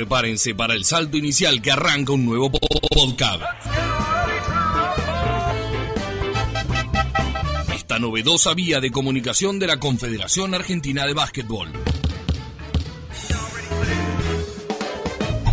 prepárense 0.00 0.54
para 0.54 0.72
el 0.72 0.86
salto 0.86 1.18
inicial 1.18 1.60
que 1.60 1.72
arranca 1.72 2.12
un 2.12 2.24
nuevo 2.24 2.50
podcast. 2.50 3.42
Esta 7.74 7.98
novedosa 7.98 8.54
vía 8.54 8.80
de 8.80 8.90
comunicación 8.90 9.58
de 9.58 9.66
la 9.66 9.78
Confederación 9.78 10.54
Argentina 10.54 11.04
de 11.04 11.12
Básquetbol. 11.12 11.68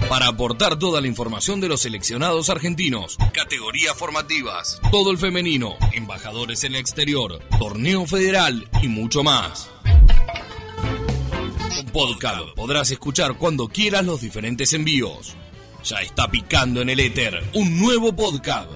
Para 0.08 0.28
aportar 0.30 0.80
toda 0.80 1.02
la 1.02 1.08
información 1.08 1.60
de 1.60 1.68
los 1.68 1.82
seleccionados 1.82 2.50
argentinos, 2.50 3.18
categorías 3.34 3.98
formativas, 3.98 4.80
todo 4.92 5.12
el 5.12 5.18
femenino, 5.18 5.76
embajadores 5.92 6.64
en 6.64 6.76
el 6.76 6.80
exterior, 6.80 7.40
torneo 7.60 8.08
federal 8.08 8.66
y 8.82 8.88
mucho 8.88 9.24
más. 9.24 9.70
Podcast 11.98 12.50
podrás 12.56 12.92
escuchar 12.92 13.40
cuando 13.40 13.70
quieras 13.70 14.06
los 14.06 14.22
diferentes 14.22 14.72
envíos. 14.74 15.36
Ya 15.84 15.98
está 15.98 16.30
picando 16.30 16.80
en 16.84 16.92
el 16.92 17.00
éter 17.00 17.42
un 17.56 17.80
nuevo 17.80 18.16
podcast. 18.16 18.70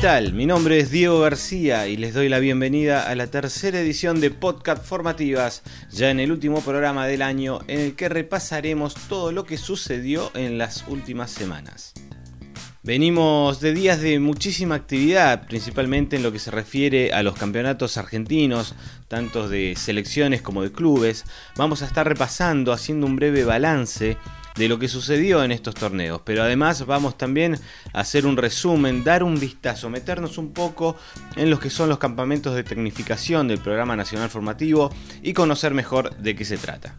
Tal? 0.00 0.32
Mi 0.32 0.46
nombre 0.46 0.78
es 0.78 0.90
Diego 0.90 1.20
García 1.20 1.86
y 1.86 1.98
les 1.98 2.14
doy 2.14 2.30
la 2.30 2.38
bienvenida 2.38 3.06
a 3.06 3.14
la 3.14 3.26
tercera 3.26 3.80
edición 3.80 4.18
de 4.18 4.30
Podcast 4.30 4.82
Formativas, 4.82 5.62
ya 5.90 6.10
en 6.10 6.20
el 6.20 6.32
último 6.32 6.62
programa 6.62 7.06
del 7.06 7.20
año 7.20 7.58
en 7.66 7.80
el 7.80 7.96
que 7.96 8.08
repasaremos 8.08 8.94
todo 8.94 9.30
lo 9.30 9.44
que 9.44 9.58
sucedió 9.58 10.30
en 10.34 10.56
las 10.56 10.86
últimas 10.88 11.30
semanas. 11.30 11.92
Venimos 12.82 13.60
de 13.60 13.74
días 13.74 14.00
de 14.00 14.18
muchísima 14.20 14.74
actividad, 14.74 15.46
principalmente 15.46 16.16
en 16.16 16.22
lo 16.22 16.32
que 16.32 16.38
se 16.38 16.50
refiere 16.50 17.12
a 17.12 17.22
los 17.22 17.34
campeonatos 17.34 17.98
argentinos, 17.98 18.74
tanto 19.06 19.50
de 19.50 19.74
selecciones 19.76 20.40
como 20.40 20.62
de 20.62 20.72
clubes. 20.72 21.26
Vamos 21.56 21.82
a 21.82 21.86
estar 21.86 22.08
repasando, 22.08 22.72
haciendo 22.72 23.06
un 23.06 23.16
breve 23.16 23.44
balance 23.44 24.16
de 24.56 24.68
lo 24.68 24.78
que 24.78 24.88
sucedió 24.88 25.42
en 25.42 25.52
estos 25.52 25.74
torneos, 25.74 26.22
pero 26.24 26.42
además 26.42 26.86
vamos 26.86 27.16
también 27.16 27.58
a 27.92 28.00
hacer 28.00 28.26
un 28.26 28.36
resumen, 28.36 29.04
dar 29.04 29.22
un 29.22 29.38
vistazo, 29.38 29.90
meternos 29.90 30.38
un 30.38 30.52
poco 30.52 30.96
en 31.36 31.50
los 31.50 31.60
que 31.60 31.70
son 31.70 31.88
los 31.88 31.98
campamentos 31.98 32.54
de 32.54 32.64
tecnificación 32.64 33.48
del 33.48 33.58
Programa 33.58 33.96
Nacional 33.96 34.30
Formativo 34.30 34.90
y 35.22 35.32
conocer 35.32 35.74
mejor 35.74 36.16
de 36.16 36.36
qué 36.36 36.44
se 36.44 36.58
trata. 36.58 36.96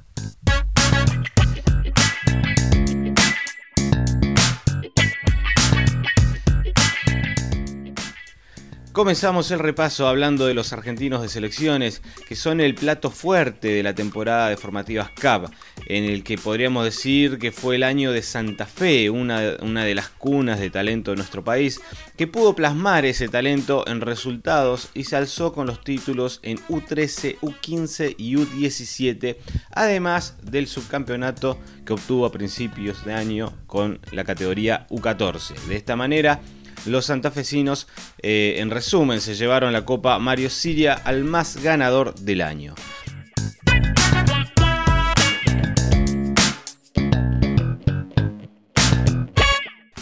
Comenzamos 8.93 9.49
el 9.51 9.59
repaso 9.59 10.05
hablando 10.05 10.45
de 10.47 10.53
los 10.53 10.73
argentinos 10.73 11.21
de 11.21 11.29
selecciones, 11.29 12.01
que 12.27 12.35
son 12.35 12.59
el 12.59 12.75
plato 12.75 13.09
fuerte 13.09 13.69
de 13.69 13.83
la 13.83 13.95
temporada 13.95 14.49
de 14.49 14.57
formativas 14.57 15.11
CAP, 15.11 15.49
en 15.85 16.03
el 16.03 16.25
que 16.25 16.37
podríamos 16.37 16.83
decir 16.83 17.39
que 17.39 17.53
fue 17.53 17.77
el 17.77 17.83
año 17.83 18.11
de 18.11 18.21
Santa 18.21 18.65
Fe, 18.65 19.09
una, 19.09 19.55
una 19.61 19.85
de 19.85 19.95
las 19.95 20.09
cunas 20.09 20.59
de 20.59 20.69
talento 20.69 21.11
de 21.11 21.17
nuestro 21.17 21.41
país, 21.41 21.79
que 22.17 22.27
pudo 22.27 22.53
plasmar 22.53 23.05
ese 23.05 23.29
talento 23.29 23.87
en 23.87 24.01
resultados 24.01 24.89
y 24.93 25.05
se 25.05 25.15
alzó 25.15 25.53
con 25.53 25.67
los 25.67 25.81
títulos 25.85 26.41
en 26.43 26.57
U13, 26.67 27.39
U15 27.39 28.15
y 28.17 28.35
U17, 28.35 29.37
además 29.71 30.35
del 30.43 30.67
subcampeonato 30.67 31.57
que 31.85 31.93
obtuvo 31.93 32.25
a 32.25 32.31
principios 32.33 33.05
de 33.05 33.13
año 33.13 33.53
con 33.67 34.01
la 34.11 34.25
categoría 34.25 34.85
U14. 34.89 35.55
De 35.67 35.77
esta 35.77 35.95
manera, 35.95 36.41
los 36.85 37.05
santafesinos, 37.05 37.87
eh, 38.21 38.55
en 38.57 38.69
resumen, 38.69 39.21
se 39.21 39.35
llevaron 39.35 39.73
la 39.73 39.85
Copa 39.85 40.17
Mario 40.19 40.49
Siria 40.49 40.93
al 40.93 41.23
más 41.23 41.57
ganador 41.61 42.15
del 42.15 42.41
año. 42.41 42.75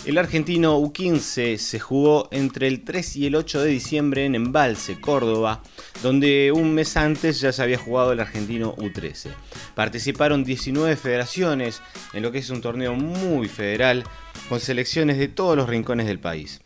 El 0.09 0.17
argentino 0.17 0.79
U15 0.79 1.57
se 1.57 1.79
jugó 1.79 2.29
entre 2.31 2.67
el 2.67 2.83
3 2.83 3.15
y 3.17 3.27
el 3.27 3.35
8 3.35 3.61
de 3.61 3.69
diciembre 3.69 4.25
en 4.25 4.33
Embalse, 4.33 4.99
Córdoba, 4.99 5.61
donde 6.01 6.51
un 6.51 6.73
mes 6.73 6.97
antes 6.97 7.39
ya 7.39 7.51
se 7.51 7.61
había 7.61 7.77
jugado 7.77 8.11
el 8.11 8.19
argentino 8.19 8.75
U13. 8.77 9.27
Participaron 9.75 10.43
19 10.43 10.95
federaciones 10.95 11.83
en 12.13 12.23
lo 12.23 12.31
que 12.31 12.39
es 12.39 12.49
un 12.49 12.61
torneo 12.61 12.95
muy 12.95 13.47
federal, 13.49 14.03
con 14.49 14.59
selecciones 14.59 15.19
de 15.19 15.27
todos 15.27 15.55
los 15.55 15.69
rincones 15.69 16.07
del 16.07 16.17
país. 16.17 16.59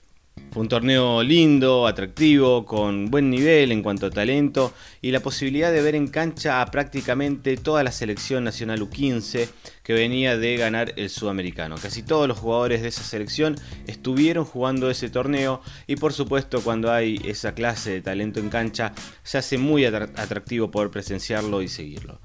Fue 0.52 0.62
un 0.62 0.70
torneo 0.70 1.24
lindo, 1.24 1.88
atractivo, 1.88 2.64
con 2.66 3.10
buen 3.10 3.30
nivel 3.32 3.72
en 3.72 3.82
cuanto 3.82 4.06
a 4.06 4.12
talento 4.12 4.72
y 5.04 5.12
la 5.12 5.20
posibilidad 5.20 5.72
de 5.72 5.82
ver 5.82 5.96
en 5.96 6.08
cancha 6.08 6.62
a 6.62 6.66
prácticamente 6.68 7.58
toda 7.58 7.84
la 7.84 7.92
selección 7.92 8.46
nacional 8.46 8.80
U15 8.80 9.50
que 9.84 9.94
venía 9.94 10.38
de 10.38 10.56
ganar 10.56 10.94
el 10.96 11.10
sudamericano. 11.10 11.76
Casi 11.76 12.04
todos 12.04 12.26
los 12.26 12.40
jugadores 12.40 12.82
de 12.82 12.88
esa 12.88 13.04
selección 13.04 13.58
estuvieron 13.86 14.46
jugando 14.46 14.90
ese 14.90 15.10
torneo 15.10 15.62
y 15.88 15.98
por 15.98 16.14
supuesto 16.14 16.62
cuando 16.62 16.90
hay 16.90 17.22
esa 17.26 17.54
clase 17.54 17.92
de 17.92 18.02
talento 18.02 18.40
en 18.40 18.50
cancha 18.50 18.94
se 19.24 19.38
hace 19.38 19.58
muy 19.58 19.84
atractivo 19.84 20.72
poder 20.72 20.90
presenciarlo 20.90 21.62
y 21.62 21.68
seguirlo. 21.68 22.22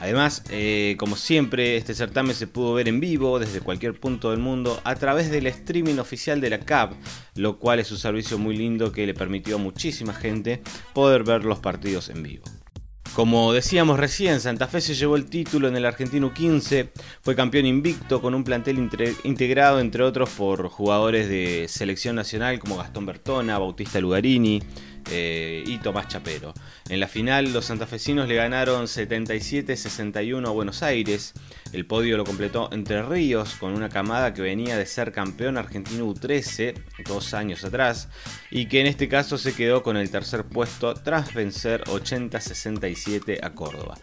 Además, 0.00 0.42
eh, 0.50 0.96
como 0.98 1.16
siempre, 1.16 1.76
este 1.76 1.94
certamen 1.94 2.34
se 2.34 2.46
pudo 2.46 2.74
ver 2.74 2.88
en 2.88 2.98
vivo 2.98 3.38
desde 3.38 3.60
cualquier 3.60 3.98
punto 3.98 4.30
del 4.30 4.40
mundo 4.40 4.80
a 4.84 4.94
través 4.96 5.30
del 5.30 5.46
streaming 5.46 5.98
oficial 5.98 6.40
de 6.40 6.50
la 6.50 6.60
CAP, 6.60 6.94
lo 7.36 7.58
cual 7.58 7.78
es 7.78 7.92
un 7.92 7.98
servicio 7.98 8.38
muy 8.38 8.56
lindo 8.56 8.90
que 8.90 9.06
le 9.06 9.14
permitió 9.14 9.56
a 9.56 9.58
muchísima 9.58 10.14
gente 10.14 10.62
poder 10.92 11.24
ver 11.24 11.44
los 11.44 11.58
partidos 11.58 12.08
en 12.08 12.21
vivo. 12.22 12.44
Como 13.14 13.52
decíamos 13.52 13.98
recién, 13.98 14.40
Santa 14.40 14.68
Fe 14.68 14.80
se 14.80 14.94
llevó 14.94 15.16
el 15.16 15.26
título 15.26 15.68
en 15.68 15.76
el 15.76 15.84
Argentino 15.84 16.32
15, 16.32 16.92
fue 17.20 17.36
campeón 17.36 17.66
invicto 17.66 18.22
con 18.22 18.34
un 18.34 18.42
plantel 18.42 18.88
integrado 19.24 19.80
entre 19.80 20.02
otros 20.02 20.30
por 20.30 20.68
jugadores 20.68 21.28
de 21.28 21.66
selección 21.68 22.16
nacional 22.16 22.58
como 22.58 22.78
Gastón 22.78 23.04
Bertona, 23.04 23.58
Bautista 23.58 24.00
Lugarini, 24.00 24.62
eh, 25.10 25.64
y 25.66 25.78
Tomás 25.78 26.08
Chapero. 26.08 26.54
En 26.88 27.00
la 27.00 27.08
final 27.08 27.52
los 27.52 27.66
santafesinos 27.66 28.28
le 28.28 28.34
ganaron 28.36 28.86
77-61 28.86 30.46
a 30.46 30.50
Buenos 30.50 30.82
Aires. 30.82 31.34
El 31.72 31.86
podio 31.86 32.18
lo 32.18 32.24
completó 32.24 32.68
Entre 32.70 33.02
Ríos 33.02 33.54
con 33.54 33.72
una 33.72 33.88
camada 33.88 34.34
que 34.34 34.42
venía 34.42 34.76
de 34.76 34.84
ser 34.84 35.10
campeón 35.10 35.56
argentino 35.56 36.06
U13 36.06 36.74
dos 37.06 37.32
años 37.32 37.64
atrás 37.64 38.10
y 38.50 38.66
que 38.66 38.80
en 38.80 38.86
este 38.86 39.08
caso 39.08 39.38
se 39.38 39.54
quedó 39.54 39.82
con 39.82 39.96
el 39.96 40.10
tercer 40.10 40.44
puesto 40.44 40.92
tras 40.92 41.32
vencer 41.32 41.82
80-67 41.84 43.38
a 43.42 43.54
Córdoba. 43.54 43.96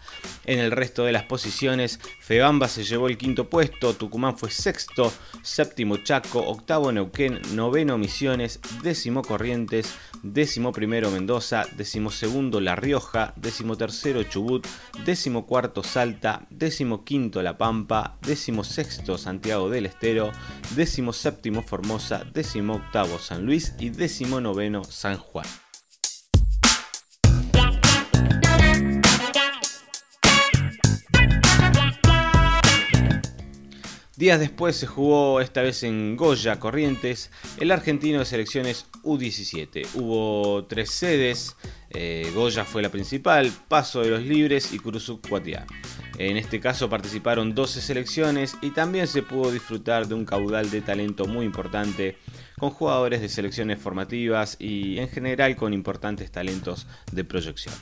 En 0.46 0.58
el 0.58 0.72
resto 0.72 1.04
de 1.04 1.12
las 1.12 1.22
posiciones, 1.22 2.00
Febamba 2.20 2.66
se 2.66 2.82
llevó 2.82 3.06
el 3.06 3.16
quinto 3.16 3.48
puesto, 3.48 3.94
Tucumán 3.94 4.36
fue 4.36 4.50
sexto, 4.50 5.12
séptimo 5.42 5.98
Chaco, 5.98 6.40
octavo 6.40 6.90
Neuquén, 6.90 7.40
noveno 7.54 7.98
Misiones, 7.98 8.58
décimo 8.82 9.22
Corrientes, 9.22 9.94
décimo 10.24 10.72
primero 10.72 11.12
Mendoza, 11.12 11.66
décimo 11.76 12.10
segundo 12.10 12.60
La 12.60 12.74
Rioja, 12.74 13.32
décimo 13.36 13.76
tercero 13.76 14.24
Chubut, 14.24 14.66
décimo 15.04 15.46
cuarto 15.46 15.84
Salta, 15.84 16.46
décimo 16.50 17.04
quinto 17.04 17.42
La 17.42 17.56
Pampa, 17.60 18.16
décimo 18.22 18.64
sexto 18.64 19.18
Santiago 19.18 19.68
del 19.68 19.84
Estero, 19.84 20.32
décimo 20.74 21.12
séptimo 21.12 21.60
Formosa, 21.62 22.24
décimo 22.32 22.76
octavo 22.76 23.18
San 23.18 23.44
Luis 23.44 23.74
y 23.78 23.90
décimo 23.90 24.40
noveno 24.40 24.82
San 24.82 25.18
Juan. 25.18 25.44
Días 34.16 34.40
después 34.40 34.76
se 34.76 34.86
jugó 34.86 35.42
esta 35.42 35.60
vez 35.60 35.82
en 35.82 36.16
Goya, 36.16 36.58
Corrientes, 36.58 37.30
el 37.58 37.72
argentino 37.72 38.20
de 38.20 38.24
selecciones 38.24 38.86
U17. 39.02 39.86
Hubo 39.96 40.64
tres 40.64 40.90
sedes, 40.90 41.56
eh, 41.90 42.30
Goya 42.34 42.64
fue 42.64 42.80
la 42.80 42.88
principal, 42.88 43.52
Paso 43.68 44.00
de 44.00 44.08
los 44.08 44.22
Libres 44.22 44.72
y 44.72 44.78
Cruzuk 44.78 45.28
Cuatiá. 45.28 45.66
En 46.20 46.36
este 46.36 46.60
caso 46.60 46.90
participaron 46.90 47.54
12 47.54 47.80
selecciones 47.80 48.54
y 48.60 48.72
también 48.72 49.06
se 49.06 49.22
pudo 49.22 49.50
disfrutar 49.50 50.06
de 50.06 50.12
un 50.12 50.26
caudal 50.26 50.70
de 50.70 50.82
talento 50.82 51.24
muy 51.24 51.46
importante 51.46 52.18
con 52.58 52.68
jugadores 52.68 53.22
de 53.22 53.30
selecciones 53.30 53.78
formativas 53.78 54.58
y 54.60 54.98
en 54.98 55.08
general 55.08 55.56
con 55.56 55.72
importantes 55.72 56.30
talentos 56.30 56.86
de 57.10 57.24
proyección. 57.24 57.74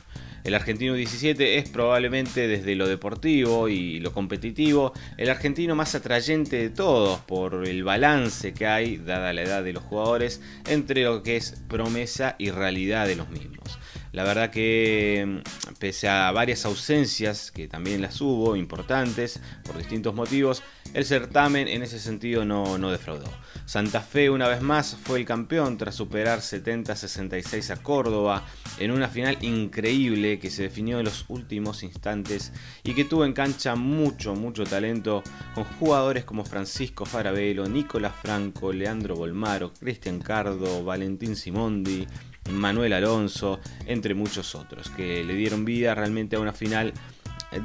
El 0.44 0.54
argentino 0.54 0.94
17 0.94 1.58
es 1.58 1.68
probablemente 1.68 2.46
desde 2.46 2.76
lo 2.76 2.86
deportivo 2.86 3.68
y 3.68 3.98
lo 3.98 4.12
competitivo 4.12 4.92
el 5.16 5.30
argentino 5.30 5.74
más 5.74 5.96
atrayente 5.96 6.58
de 6.58 6.70
todos 6.70 7.18
por 7.18 7.66
el 7.66 7.82
balance 7.82 8.54
que 8.54 8.68
hay, 8.68 8.98
dada 8.98 9.32
la 9.32 9.42
edad 9.42 9.64
de 9.64 9.72
los 9.72 9.82
jugadores, 9.82 10.40
entre 10.68 11.02
lo 11.02 11.24
que 11.24 11.36
es 11.38 11.60
promesa 11.66 12.36
y 12.38 12.50
realidad 12.50 13.08
de 13.08 13.16
los 13.16 13.28
mismos. 13.30 13.77
La 14.18 14.24
verdad 14.24 14.50
que 14.50 15.24
mm, 15.24 15.74
pese 15.78 16.08
a 16.08 16.32
varias 16.32 16.64
ausencias, 16.64 17.52
que 17.52 17.68
también 17.68 18.02
las 18.02 18.20
hubo, 18.20 18.56
importantes, 18.56 19.40
por 19.62 19.78
distintos 19.78 20.12
motivos, 20.12 20.64
el 20.92 21.04
certamen 21.04 21.68
en 21.68 21.84
ese 21.84 22.00
sentido 22.00 22.44
no, 22.44 22.78
no 22.78 22.90
defraudó. 22.90 23.30
Santa 23.64 24.00
Fe 24.00 24.28
una 24.28 24.48
vez 24.48 24.60
más 24.60 24.96
fue 24.96 25.20
el 25.20 25.24
campeón 25.24 25.78
tras 25.78 25.94
superar 25.94 26.40
70-66 26.40 27.70
a 27.70 27.76
Córdoba 27.76 28.44
en 28.80 28.90
una 28.90 29.06
final 29.06 29.38
increíble 29.40 30.40
que 30.40 30.50
se 30.50 30.64
definió 30.64 30.98
en 30.98 31.04
los 31.04 31.26
últimos 31.28 31.84
instantes 31.84 32.52
y 32.82 32.94
que 32.94 33.04
tuvo 33.04 33.24
en 33.24 33.34
cancha 33.34 33.76
mucho, 33.76 34.34
mucho 34.34 34.64
talento 34.64 35.22
con 35.54 35.62
jugadores 35.62 36.24
como 36.24 36.44
Francisco 36.44 37.04
Farabelo, 37.04 37.68
Nicolás 37.68 38.14
Franco, 38.20 38.72
Leandro 38.72 39.14
Bolmaro, 39.14 39.72
Cristian 39.74 40.18
Cardo, 40.18 40.82
Valentín 40.82 41.36
Simondi, 41.36 42.06
Manuel 42.50 42.92
Alonso, 42.92 43.60
entre 43.86 44.14
muchos 44.14 44.54
otros, 44.54 44.90
que 44.90 45.24
le 45.24 45.34
dieron 45.34 45.64
vida 45.64 45.94
realmente 45.94 46.36
a 46.36 46.40
una 46.40 46.52
final 46.52 46.92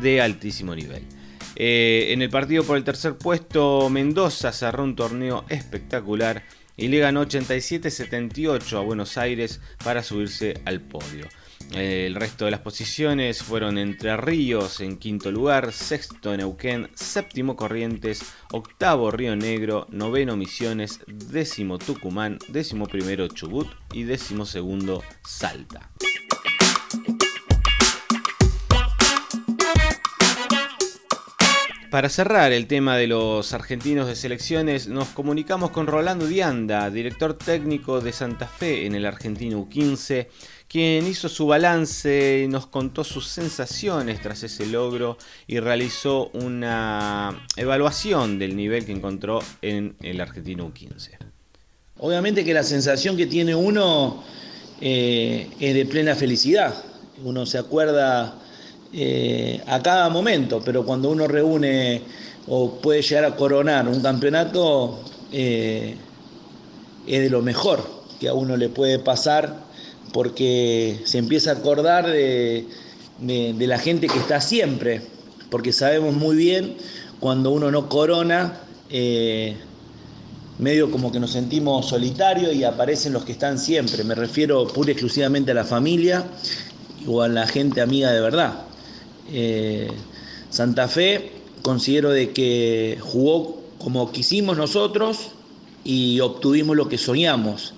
de 0.01 0.21
altísimo 0.21 0.75
nivel. 0.75 1.03
Eh, 1.55 2.07
en 2.09 2.21
el 2.21 2.29
partido 2.29 2.63
por 2.63 2.77
el 2.77 2.83
tercer 2.83 3.17
puesto, 3.17 3.89
Mendoza 3.89 4.51
cerró 4.51 4.83
un 4.83 4.95
torneo 4.95 5.45
espectacular 5.49 6.43
y 6.75 6.87
le 6.87 6.99
ganó 6.99 7.23
87-78 7.25 8.77
a 8.77 8.81
Buenos 8.81 9.17
Aires 9.17 9.61
para 9.83 10.01
subirse 10.01 10.61
al 10.65 10.81
podio. 10.81 11.27
Eh, 11.71 12.05
el 12.05 12.15
resto 12.15 12.45
de 12.45 12.51
las 12.51 12.59
posiciones 12.59 13.41
fueron 13.41 13.77
Entre 13.77 14.15
Ríos 14.17 14.79
en 14.79 14.97
quinto 14.97 15.31
lugar, 15.31 15.71
sexto 15.71 16.35
Neuquén, 16.35 16.89
séptimo 16.93 17.55
Corrientes, 17.55 18.21
octavo 18.51 19.09
Río 19.09 19.35
Negro, 19.35 19.87
noveno 19.89 20.37
Misiones, 20.37 20.99
décimo 21.07 21.79
Tucumán, 21.79 22.37
décimo 22.49 22.85
primero 22.85 23.27
Chubut 23.27 23.67
y 23.91 24.03
décimo 24.03 24.45
segundo 24.45 25.03
Salta. 25.25 25.89
Para 31.93 32.09
cerrar 32.09 32.51
el 32.53 32.65
tema 32.65 32.97
de 32.97 33.05
los 33.05 33.53
argentinos 33.53 34.07
de 34.07 34.15
selecciones, 34.15 34.87
nos 34.87 35.09
comunicamos 35.09 35.69
con 35.69 35.85
Rolando 35.85 36.25
Dianda, 36.25 36.89
director 36.89 37.35
técnico 37.37 38.01
de 38.01 38.11
Santa 38.11 38.47
Fe 38.47 38.87
en 38.87 38.95
el 38.95 39.05
Argentino 39.05 39.63
U15, 39.63 40.27
quien 40.73 41.05
hizo 41.05 41.29
su 41.29 41.45
balance 41.45 42.41
y 42.43 42.47
nos 42.47 42.65
contó 42.65 43.03
sus 43.03 43.27
sensaciones 43.27 44.19
tras 44.23 44.41
ese 44.41 44.65
logro 44.65 45.19
y 45.45 45.59
realizó 45.59 46.31
una 46.33 47.45
evaluación 47.55 48.39
del 48.39 48.55
nivel 48.55 48.83
que 48.83 48.91
encontró 48.91 49.39
en 49.61 49.95
el 50.01 50.19
Argentino 50.19 50.67
U15. 50.67 51.11
Obviamente 51.99 52.43
que 52.43 52.55
la 52.55 52.63
sensación 52.63 53.15
que 53.15 53.27
tiene 53.27 53.53
uno 53.53 54.23
eh, 54.81 55.47
es 55.59 55.75
de 55.75 55.85
plena 55.85 56.15
felicidad. 56.15 56.73
Uno 57.23 57.45
se 57.45 57.59
acuerda 57.59 58.39
eh, 58.91 59.61
a 59.67 59.79
cada 59.83 60.09
momento, 60.09 60.59
pero 60.65 60.83
cuando 60.83 61.11
uno 61.11 61.27
reúne 61.27 62.01
o 62.47 62.81
puede 62.81 63.03
llegar 63.03 63.25
a 63.25 63.35
coronar 63.35 63.87
un 63.87 64.01
campeonato, 64.01 65.03
eh, 65.31 65.95
es 67.05 67.21
de 67.21 67.29
lo 67.29 67.43
mejor 67.43 67.87
que 68.19 68.27
a 68.27 68.33
uno 68.33 68.57
le 68.57 68.69
puede 68.69 68.97
pasar 68.97 69.71
porque 70.13 71.01
se 71.03 71.17
empieza 71.17 71.51
a 71.51 71.53
acordar 71.55 72.07
de, 72.07 72.67
la 73.19 73.79
gente 73.79 74.07
que 74.07 74.19
está 74.19 74.39
siempre, 74.39 75.01
porque 75.49 75.73
sabemos 75.73 76.13
muy 76.15 76.37
bien 76.37 76.77
cuando 77.19 77.51
uno 77.51 77.71
no 77.71 77.89
corona, 77.89 78.59
eh, 78.89 79.55
medio 80.59 80.91
como 80.91 81.11
que 81.11 81.19
nos 81.19 81.31
sentimos 81.31 81.87
solitarios 81.87 82.53
y 82.53 82.63
aparecen 82.63 83.11
los 83.11 83.25
que 83.25 83.31
están 83.31 83.57
siempre. 83.57 84.03
Me 84.03 84.13
refiero 84.13 84.67
pura 84.67 84.89
y 84.89 84.91
exclusivamente 84.91 85.51
a 85.51 85.55
la 85.55 85.65
familia 85.65 86.23
o 87.07 87.21
a 87.21 87.27
la 87.27 87.47
gente 87.47 87.81
amiga 87.81 88.11
de 88.11 88.21
verdad. 88.21 88.53
Eh, 89.31 89.89
Santa 90.49 90.87
Fe 90.87 91.31
considero 91.63 92.11
de 92.11 92.31
que 92.31 92.99
jugó 93.01 93.61
como 93.79 94.11
quisimos 94.11 94.57
nosotros 94.57 95.31
y 95.83 96.19
obtuvimos 96.19 96.77
lo 96.77 96.87
que 96.87 96.99
soñamos. 96.99 97.73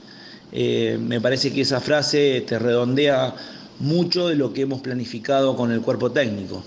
Eh, 0.58 0.98
me 0.98 1.20
parece 1.20 1.52
que 1.52 1.62
esa 1.62 1.82
frase 1.82 2.40
te 2.48 2.58
redondea 2.58 3.36
mucho 3.80 4.30
de 4.30 4.36
lo 4.36 4.54
que 4.54 4.62
hemos 4.62 4.80
planificado 4.80 5.58
con 5.58 5.70
el 5.70 5.82
cuerpo 5.82 6.14
técnico. 6.14 6.64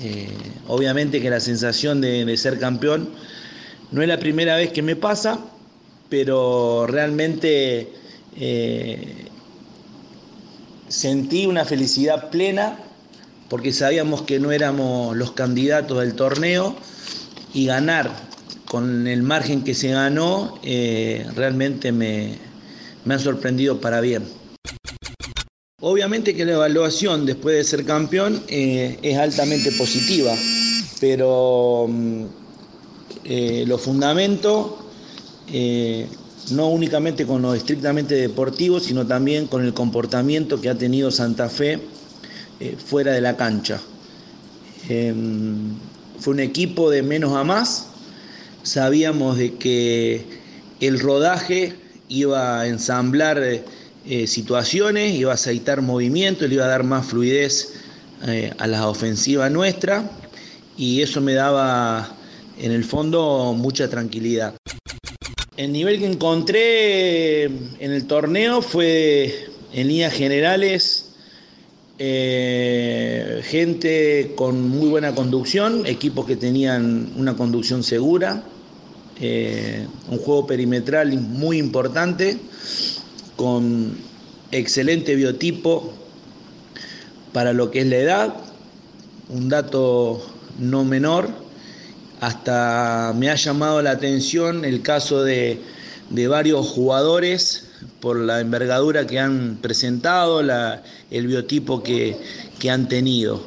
Eh, 0.00 0.28
obviamente 0.68 1.20
que 1.20 1.30
la 1.30 1.40
sensación 1.40 2.00
de, 2.00 2.36
ser 2.36 2.60
campeón 2.60 3.08
no 3.90 4.02
es 4.02 4.08
la 4.08 4.20
primera 4.20 4.54
vez 4.54 4.70
que 4.70 4.82
me 4.82 4.94
pasa, 4.94 5.40
pero 6.08 6.86
realmente 6.86 7.92
eh, 8.36 9.26
sentí 10.86 11.46
una 11.46 11.64
felicidad 11.64 12.30
plena 12.30 12.78
porque 13.48 13.72
sabíamos 13.72 14.22
que 14.22 14.38
no 14.38 14.52
éramos 14.52 15.16
los 15.16 15.32
candidatos 15.32 15.98
del 15.98 16.14
torneo 16.14 16.76
y 17.52 17.66
ganar 17.66 18.12
con 18.66 19.08
el 19.08 19.24
margen 19.24 19.64
que 19.64 19.74
se 19.74 19.88
ganó 19.88 20.60
realmente 21.34 21.90
me, 21.90 22.43
me 23.04 23.14
han 23.14 23.20
sorprendido 23.20 23.80
para 23.80 24.00
bien. 24.00 24.24
Obviamente 25.86 26.34
que 26.34 26.46
la 26.46 26.52
evaluación 26.52 27.26
después 27.26 27.56
de 27.56 27.64
ser 27.64 27.84
campeón 27.84 28.42
eh, 28.48 28.98
es 29.02 29.18
altamente 29.18 29.70
positiva, 29.72 30.34
pero 30.98 31.86
mm, 31.86 32.24
eh, 33.24 33.64
lo 33.66 33.76
fundamento 33.76 34.78
eh, 35.52 36.08
no 36.52 36.68
únicamente 36.68 37.26
con 37.26 37.42
lo 37.42 37.52
estrictamente 37.52 38.14
deportivo, 38.14 38.80
sino 38.80 39.06
también 39.06 39.46
con 39.46 39.62
el 39.62 39.74
comportamiento 39.74 40.58
que 40.58 40.70
ha 40.70 40.74
tenido 40.74 41.10
Santa 41.10 41.50
Fe 41.50 41.80
fuera 42.86 43.12
de 43.12 43.20
la 43.20 43.36
cancha. 43.36 43.78
Em, 44.88 45.74
fue 46.18 46.32
un 46.32 46.40
equipo 46.40 46.88
de 46.88 47.02
menos 47.02 47.36
a 47.36 47.44
más, 47.44 47.88
sabíamos 48.62 49.36
de 49.36 49.54
que 49.54 50.24
el 50.80 50.98
rodaje 50.98 51.83
iba 52.08 52.60
a 52.60 52.66
ensamblar 52.66 53.42
eh, 53.42 53.62
eh, 54.06 54.26
situaciones, 54.26 55.14
iba 55.14 55.32
a 55.32 55.34
aceitar 55.34 55.82
movimientos, 55.82 56.48
le 56.48 56.56
iba 56.56 56.64
a 56.64 56.68
dar 56.68 56.84
más 56.84 57.06
fluidez 57.06 57.74
eh, 58.26 58.52
a 58.58 58.66
la 58.66 58.88
ofensiva 58.88 59.48
nuestra 59.50 60.10
y 60.76 61.02
eso 61.02 61.20
me 61.20 61.34
daba 61.34 62.16
en 62.58 62.72
el 62.72 62.84
fondo 62.84 63.54
mucha 63.56 63.88
tranquilidad. 63.88 64.54
El 65.56 65.72
nivel 65.72 65.98
que 66.00 66.06
encontré 66.06 67.44
en 67.44 67.92
el 67.92 68.06
torneo 68.06 68.60
fue 68.60 69.48
en 69.72 69.88
líneas 69.88 70.12
generales 70.12 71.10
gente 73.44 74.32
con 74.34 74.68
muy 74.68 74.88
buena 74.88 75.14
conducción, 75.14 75.86
equipos 75.86 76.26
que 76.26 76.34
tenían 76.34 77.12
una 77.16 77.36
conducción 77.36 77.84
segura, 77.84 78.42
eh, 79.20 79.86
un 80.08 80.18
juego 80.18 80.46
perimetral 80.46 81.12
muy 81.20 81.58
importante, 81.58 82.38
con 83.36 83.96
excelente 84.50 85.14
biotipo 85.14 85.92
para 87.32 87.52
lo 87.52 87.70
que 87.70 87.80
es 87.80 87.86
la 87.86 87.96
edad, 87.96 88.34
un 89.28 89.48
dato 89.48 90.24
no 90.58 90.84
menor, 90.84 91.28
hasta 92.20 93.12
me 93.16 93.30
ha 93.30 93.34
llamado 93.34 93.82
la 93.82 93.92
atención 93.92 94.64
el 94.64 94.82
caso 94.82 95.22
de, 95.24 95.60
varios 96.28 96.66
jugadores 96.68 97.66
por 98.00 98.16
la 98.16 98.40
envergadura 98.40 99.06
que 99.06 99.18
han 99.18 99.58
presentado, 99.60 100.40
el 101.10 101.26
biotipo 101.26 101.82
que, 101.82 102.16
han 102.70 102.88
tenido. 102.88 103.44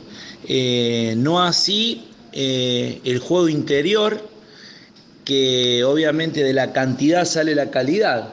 Eh, 0.48 1.16
no 1.18 1.42
así 1.42 2.08
eh, 2.34 3.02
el 3.04 3.20
juego 3.20 3.50
interior, 3.50 4.22
que 5.27 5.84
obviamente 5.84 6.41
de 6.41 6.53
la 6.53 6.72
cantidad 6.72 7.25
sale 7.25 7.53
la 7.53 7.69
calidad. 7.69 8.29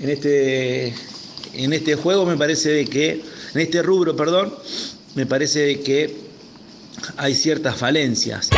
En 0.00 0.08
este, 0.08 0.94
en 1.52 1.74
este 1.74 1.94
juego 1.94 2.24
me 2.24 2.38
parece 2.38 2.70
de 2.70 2.86
que, 2.86 3.20
en 3.52 3.60
este 3.60 3.82
rubro, 3.82 4.16
perdón, 4.16 4.54
me 5.14 5.26
parece 5.26 5.60
de 5.60 5.80
que 5.80 6.16
hay 7.18 7.34
ciertas 7.34 7.76
falencias. 7.76 8.48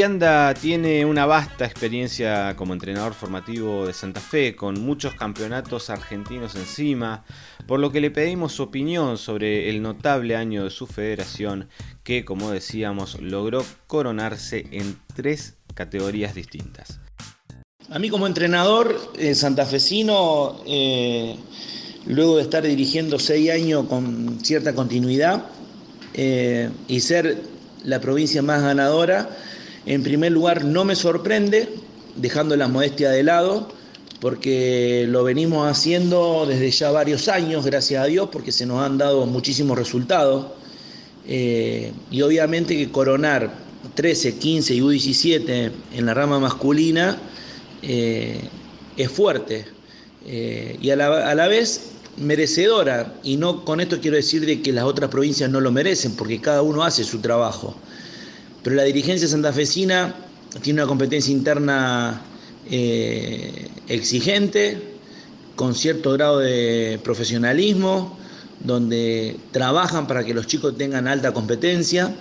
Dianda 0.00 0.54
tiene 0.54 1.04
una 1.04 1.26
vasta 1.26 1.66
experiencia 1.66 2.56
como 2.56 2.72
entrenador 2.72 3.12
formativo 3.12 3.86
de 3.86 3.92
Santa 3.92 4.22
Fe, 4.22 4.56
con 4.56 4.80
muchos 4.80 5.12
campeonatos 5.12 5.90
argentinos 5.90 6.54
encima, 6.54 7.22
por 7.66 7.80
lo 7.80 7.92
que 7.92 8.00
le 8.00 8.10
pedimos 8.10 8.52
su 8.52 8.62
opinión 8.62 9.18
sobre 9.18 9.68
el 9.68 9.82
notable 9.82 10.36
año 10.36 10.64
de 10.64 10.70
su 10.70 10.86
federación, 10.86 11.68
que 12.02 12.24
como 12.24 12.50
decíamos 12.50 13.20
logró 13.20 13.62
coronarse 13.86 14.64
en 14.70 14.98
tres 15.14 15.58
categorías 15.74 16.34
distintas. 16.34 16.98
A 17.90 17.98
mí 17.98 18.08
como 18.08 18.26
entrenador 18.26 18.98
eh, 19.18 19.34
santafesino, 19.34 20.62
eh, 20.66 21.36
luego 22.06 22.38
de 22.38 22.42
estar 22.44 22.62
dirigiendo 22.62 23.18
seis 23.18 23.50
años 23.50 23.84
con 23.84 24.42
cierta 24.42 24.74
continuidad 24.74 25.44
eh, 26.14 26.70
y 26.88 27.00
ser 27.00 27.42
la 27.84 28.00
provincia 28.00 28.40
más 28.40 28.62
ganadora, 28.62 29.28
en 29.86 30.02
primer 30.02 30.32
lugar 30.32 30.64
no 30.64 30.84
me 30.84 30.94
sorprende, 30.94 31.68
dejando 32.16 32.56
la 32.56 32.68
modestia 32.68 33.10
de 33.10 33.22
lado, 33.22 33.68
porque 34.20 35.06
lo 35.08 35.24
venimos 35.24 35.70
haciendo 35.70 36.44
desde 36.46 36.70
ya 36.70 36.90
varios 36.90 37.28
años, 37.28 37.64
gracias 37.64 38.02
a 38.02 38.06
Dios, 38.06 38.28
porque 38.30 38.52
se 38.52 38.66
nos 38.66 38.84
han 38.84 38.98
dado 38.98 39.26
muchísimos 39.26 39.78
resultados. 39.78 40.46
y 41.26 42.22
obviamente 42.22 42.76
que 42.76 42.90
coronar 42.90 43.50
13, 43.94 44.36
15 44.36 44.74
y 44.74 44.80
U17 44.80 45.72
en 45.94 46.06
la 46.06 46.14
rama 46.14 46.38
masculina 46.38 47.18
eh, 47.82 48.40
es 48.96 49.10
fuerte 49.10 49.64
eh, 50.26 50.78
y 50.80 50.90
a 50.90 50.96
la, 50.96 51.48
vez 51.48 51.92
merecedora. 52.18 53.14
Y 53.22 53.36
no 53.36 53.64
con 53.64 53.80
esto 53.80 54.00
quiero 54.00 54.16
decir 54.16 54.44
de 54.44 54.60
que 54.60 54.72
las 54.72 54.84
otras 54.84 55.10
provincias 55.10 55.50
no 55.50 55.60
lo 55.60 55.72
merecen, 55.72 56.14
porque 56.14 56.40
cada 56.40 56.62
uno 56.62 56.82
hace 56.82 57.04
su 57.04 57.20
trabajo. 57.20 57.74
Pero 58.62 58.76
la 58.76 58.84
dirigencia 58.84 59.28
santafesina 59.28 60.14
tiene 60.62 60.82
una 60.82 60.88
competencia 60.88 61.32
interna 61.32 62.22
eh, 62.70 63.68
exigente, 63.88 64.80
con 65.56 65.74
cierto 65.74 66.12
grado 66.12 66.38
de 66.38 67.00
profesionalismo, 67.02 68.18
donde 68.60 69.36
trabajan 69.52 70.06
para 70.06 70.24
que 70.24 70.34
los 70.34 70.46
chicos 70.46 70.76
tengan 70.76 71.08
alta 71.08 71.32
competencia 71.32 72.14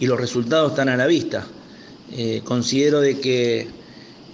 y 0.00 0.06
los 0.06 0.18
resultados 0.18 0.72
están 0.72 0.88
a 0.88 0.96
la 0.96 1.06
vista. 1.06 1.46
considero 2.44 3.00
de 3.00 3.18
que 3.18 3.68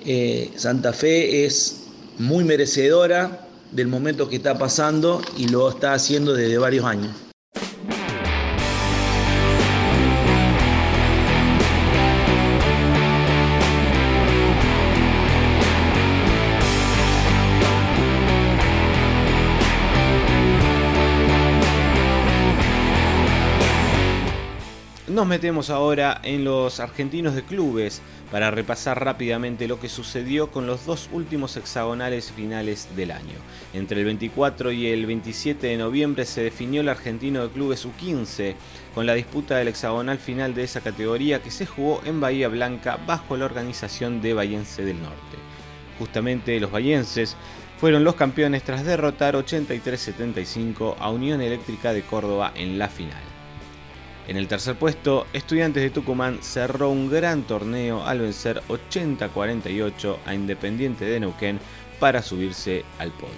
eh, 0.04 0.50
Santa 0.56 0.92
Fe 0.92 1.44
es 1.44 1.84
muy 2.18 2.44
merecedora 2.44 3.46
del 3.70 3.86
momento 3.86 4.28
que 4.28 4.36
está 4.36 4.58
pasando 4.58 5.22
y 5.36 5.48
lo 5.48 5.70
está 5.70 5.94
haciendo 5.94 6.34
desde 6.34 6.58
varios 6.58 6.84
años. 6.84 7.31
Nos 25.22 25.28
metemos 25.28 25.70
ahora 25.70 26.20
en 26.24 26.42
los 26.42 26.80
argentinos 26.80 27.36
de 27.36 27.44
clubes 27.44 28.02
para 28.32 28.50
repasar 28.50 29.04
rápidamente 29.04 29.68
lo 29.68 29.78
que 29.78 29.88
sucedió 29.88 30.50
con 30.50 30.66
los 30.66 30.84
dos 30.84 31.08
últimos 31.12 31.56
hexagonales 31.56 32.32
finales 32.32 32.88
del 32.96 33.12
año. 33.12 33.36
Entre 33.72 34.00
el 34.00 34.04
24 34.04 34.72
y 34.72 34.88
el 34.88 35.06
27 35.06 35.68
de 35.68 35.76
noviembre 35.76 36.24
se 36.24 36.42
definió 36.42 36.80
el 36.80 36.88
argentino 36.88 37.44
de 37.44 37.52
clubes 37.52 37.86
U15 37.86 38.56
con 38.96 39.06
la 39.06 39.14
disputa 39.14 39.56
del 39.56 39.68
hexagonal 39.68 40.18
final 40.18 40.56
de 40.56 40.64
esa 40.64 40.80
categoría 40.80 41.40
que 41.40 41.52
se 41.52 41.66
jugó 41.66 42.02
en 42.04 42.20
Bahía 42.20 42.48
Blanca 42.48 42.98
bajo 43.06 43.36
la 43.36 43.44
organización 43.44 44.22
de 44.22 44.34
Bayense 44.34 44.84
del 44.84 45.00
Norte. 45.00 45.36
Justamente 46.00 46.58
los 46.58 46.72
bayenses 46.72 47.36
fueron 47.78 48.02
los 48.02 48.16
campeones 48.16 48.64
tras 48.64 48.84
derrotar 48.84 49.36
83-75 49.36 50.96
a 50.98 51.10
Unión 51.10 51.40
Eléctrica 51.40 51.92
de 51.92 52.02
Córdoba 52.02 52.50
en 52.56 52.76
la 52.76 52.88
final. 52.88 53.31
En 54.32 54.38
el 54.38 54.48
tercer 54.48 54.76
puesto, 54.76 55.26
Estudiantes 55.34 55.82
de 55.82 55.90
Tucumán 55.90 56.38
cerró 56.40 56.88
un 56.88 57.10
gran 57.10 57.42
torneo 57.42 58.02
al 58.02 58.20
vencer 58.20 58.62
80-48 58.66 60.16
a 60.24 60.34
Independiente 60.34 61.04
de 61.04 61.20
Neuquén 61.20 61.60
para 62.00 62.22
subirse 62.22 62.82
al 62.98 63.10
podio. 63.10 63.34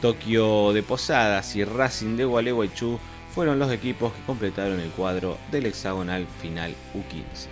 Tokio 0.00 0.72
de 0.72 0.84
Posadas 0.84 1.56
y 1.56 1.64
Racing 1.64 2.16
de 2.16 2.24
Gualeguaychú 2.24 3.00
fueron 3.34 3.58
los 3.58 3.72
equipos 3.72 4.12
que 4.12 4.22
completaron 4.22 4.78
el 4.78 4.90
cuadro 4.90 5.38
del 5.50 5.66
hexagonal 5.66 6.24
final 6.40 6.72
U15. 6.94 7.48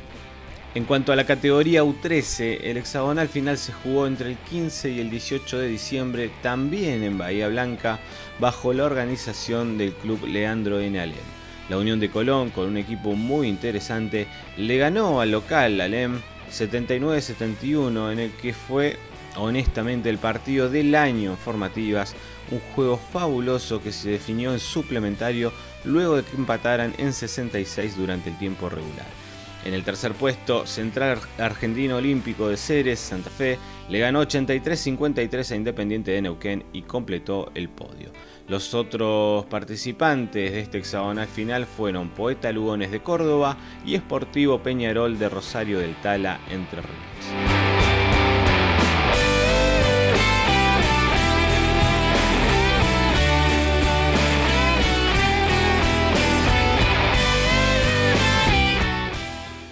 En 0.76 0.84
cuanto 0.84 1.12
a 1.12 1.16
la 1.16 1.26
categoría 1.26 1.82
U13, 1.82 2.60
el 2.62 2.76
hexagonal 2.76 3.26
final 3.26 3.58
se 3.58 3.72
jugó 3.72 4.06
entre 4.06 4.30
el 4.30 4.36
15 4.36 4.90
y 4.90 5.00
el 5.00 5.10
18 5.10 5.58
de 5.58 5.66
diciembre, 5.66 6.30
también 6.40 7.02
en 7.02 7.18
Bahía 7.18 7.48
Blanca, 7.48 7.98
bajo 8.38 8.72
la 8.72 8.84
organización 8.84 9.76
del 9.76 9.92
club 9.92 10.24
Leandro 10.24 10.78
N. 10.78 11.00
Alem. 11.00 11.45
La 11.68 11.78
Unión 11.78 11.98
de 11.98 12.10
Colón, 12.10 12.50
con 12.50 12.68
un 12.68 12.76
equipo 12.76 13.14
muy 13.14 13.48
interesante, 13.48 14.28
le 14.56 14.78
ganó 14.78 15.20
al 15.20 15.32
local, 15.32 15.80
Alem, 15.80 16.20
79-71, 16.50 18.12
en 18.12 18.18
el 18.20 18.30
que 18.32 18.52
fue 18.52 18.96
honestamente 19.36 20.08
el 20.08 20.18
partido 20.18 20.70
del 20.70 20.94
año 20.94 21.32
en 21.32 21.36
formativas, 21.36 22.14
un 22.50 22.60
juego 22.74 22.96
fabuloso 22.96 23.82
que 23.82 23.92
se 23.92 24.10
definió 24.10 24.52
en 24.52 24.60
suplementario 24.60 25.52
luego 25.84 26.16
de 26.16 26.22
que 26.22 26.36
empataran 26.36 26.94
en 26.98 27.12
66 27.12 27.96
durante 27.96 28.30
el 28.30 28.38
tiempo 28.38 28.68
regular. 28.68 29.06
En 29.64 29.74
el 29.74 29.82
tercer 29.82 30.12
puesto, 30.12 30.64
Central 30.64 31.18
Argentino 31.38 31.96
Olímpico 31.96 32.48
de 32.48 32.56
Ceres, 32.56 33.00
Santa 33.00 33.30
Fe, 33.30 33.58
le 33.88 33.98
ganó 33.98 34.22
83-53 34.22 35.50
a 35.50 35.56
Independiente 35.56 36.12
de 36.12 36.22
Neuquén 36.22 36.64
y 36.72 36.82
completó 36.82 37.50
el 37.54 37.68
podio. 37.68 38.12
Los 38.48 38.74
otros 38.74 39.44
participantes 39.46 40.52
de 40.52 40.60
este 40.60 40.78
hexagonal 40.78 41.26
final 41.26 41.66
fueron 41.66 42.10
Poeta 42.10 42.52
Lugones 42.52 42.92
de 42.92 43.00
Córdoba 43.00 43.56
y 43.84 43.96
Esportivo 43.96 44.60
Peñarol 44.62 45.18
de 45.18 45.28
Rosario 45.28 45.80
del 45.80 45.96
Tala, 45.96 46.38
entre 46.48 46.80
Ríos. 46.80 47.66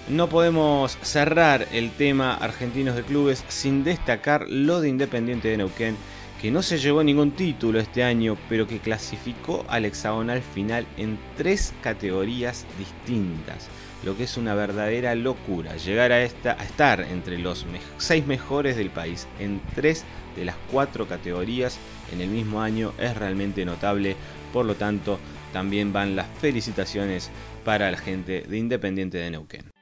No 0.09 0.29
podemos 0.29 0.99
cerrar 1.03 1.69
el 1.73 1.91
tema 1.91 2.35
argentinos 2.35 2.97
de 2.97 3.03
clubes 3.05 3.45
sin 3.49 3.85
destacar 3.85 4.47
lo 4.49 4.81
de 4.81 4.89
Independiente 4.89 5.49
de 5.49 5.59
Neuquén, 5.59 5.97
que 6.41 6.51
no 6.51 6.63
se 6.63 6.79
llevó 6.79 7.03
ningún 7.03 7.31
título 7.31 7.81
este 7.81 8.05
año, 8.05 8.37
pero 8.49 8.67
que 8.67 8.79
clasificó 8.79 9.65
al 9.69 9.85
hexagonal 9.85 10.43
final 10.43 10.87
en 10.97 11.19
tres 11.37 11.73
categorías 11.83 12.67
distintas, 12.79 13.69
lo 14.05 14.17
que 14.17 14.25
es 14.25 14.37
una 14.37 14.55
verdadera 14.55 15.15
locura. 15.15 15.77
Llegar 15.77 16.13
a, 16.13 16.23
esta, 16.23 16.53
a 16.53 16.65
estar 16.65 17.01
entre 17.01 17.39
los 17.39 17.65
seis 17.99 18.27
mejores 18.27 18.77
del 18.77 18.91
país 18.91 19.27
en 19.39 19.61
tres 19.75 20.05
de 20.37 20.45
las 20.45 20.57
cuatro 20.71 21.07
categorías 21.07 21.79
en 22.13 22.21
el 22.21 22.29
mismo 22.29 22.61
año 22.61 22.93
es 22.99 23.17
realmente 23.17 23.65
notable, 23.65 24.17
por 24.53 24.67
lo 24.67 24.75
tanto 24.75 25.19
también 25.53 25.93
van 25.93 26.17
las 26.17 26.27
felicitaciones 26.41 27.31
para 27.65 27.91
la 27.91 27.99
gente 27.99 28.43
de 28.43 28.59
Independiente 28.59 29.19
de 29.19 29.31
Neuquén. 29.31 29.74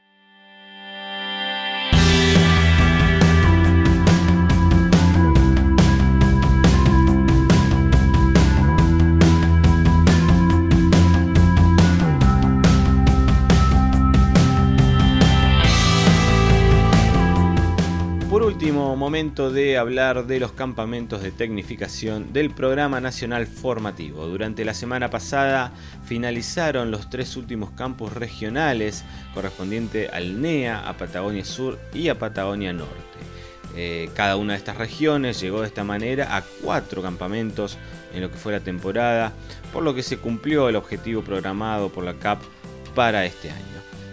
Momento 19.02 19.50
de 19.50 19.78
hablar 19.78 20.28
de 20.28 20.38
los 20.38 20.52
campamentos 20.52 21.22
de 21.22 21.32
tecnificación 21.32 22.32
del 22.32 22.50
Programa 22.50 23.00
Nacional 23.00 23.48
Formativo. 23.48 24.28
Durante 24.28 24.64
la 24.64 24.74
semana 24.74 25.10
pasada 25.10 25.72
finalizaron 26.04 26.92
los 26.92 27.10
tres 27.10 27.36
últimos 27.36 27.72
campos 27.72 28.12
regionales 28.12 29.04
correspondiente 29.34 30.08
al 30.08 30.40
NEA, 30.40 30.88
a 30.88 30.96
Patagonia 30.96 31.44
Sur 31.44 31.80
y 31.92 32.10
a 32.10 32.18
Patagonia 32.20 32.72
Norte. 32.72 32.94
Eh, 33.74 34.08
cada 34.14 34.36
una 34.36 34.52
de 34.52 34.60
estas 34.60 34.76
regiones 34.76 35.40
llegó 35.40 35.62
de 35.62 35.66
esta 35.66 35.82
manera 35.82 36.36
a 36.36 36.44
cuatro 36.62 37.02
campamentos 37.02 37.78
en 38.14 38.20
lo 38.20 38.30
que 38.30 38.36
fue 38.36 38.52
la 38.52 38.60
temporada, 38.60 39.32
por 39.72 39.82
lo 39.82 39.96
que 39.96 40.04
se 40.04 40.18
cumplió 40.18 40.68
el 40.68 40.76
objetivo 40.76 41.22
programado 41.22 41.88
por 41.88 42.04
la 42.04 42.14
CAP 42.14 42.40
para 42.94 43.24
este 43.24 43.50
año. 43.50 43.71